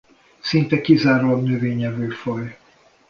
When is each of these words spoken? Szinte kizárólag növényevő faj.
Szinte 0.39 0.81
kizárólag 0.81 1.43
növényevő 1.43 2.09
faj. 2.09 2.57